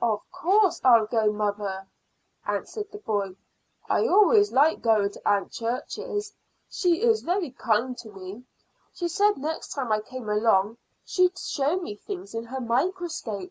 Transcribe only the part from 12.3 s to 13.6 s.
in her microscope.